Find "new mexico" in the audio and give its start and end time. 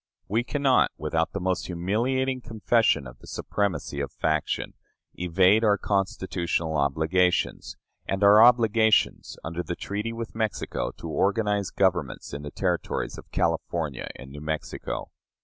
14.31-15.11